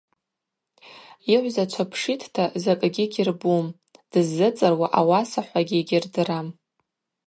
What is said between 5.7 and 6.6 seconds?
йгьырдырам.